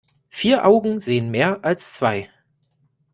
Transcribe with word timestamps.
Vier 0.29 0.65
Augen 0.65 0.99
sehen 0.99 1.29
mehr 1.29 1.63
als 1.63 1.93
zwei. 1.93 2.31